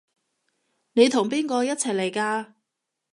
[0.93, 2.53] 你同邊個一齊嚟㗎？